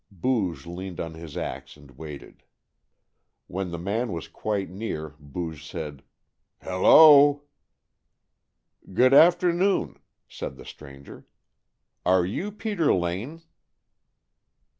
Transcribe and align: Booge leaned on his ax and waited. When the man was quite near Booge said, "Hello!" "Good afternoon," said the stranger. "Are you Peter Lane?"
Booge 0.09 0.65
leaned 0.65 0.99
on 0.99 1.13
his 1.13 1.37
ax 1.37 1.77
and 1.77 1.91
waited. 1.91 2.41
When 3.45 3.69
the 3.69 3.77
man 3.77 4.11
was 4.11 4.27
quite 4.27 4.67
near 4.67 5.13
Booge 5.19 5.63
said, 5.63 6.01
"Hello!" 6.63 7.43
"Good 8.95 9.13
afternoon," 9.13 9.99
said 10.27 10.55
the 10.55 10.65
stranger. 10.65 11.27
"Are 12.03 12.25
you 12.25 12.51
Peter 12.51 12.91
Lane?" 12.91 13.43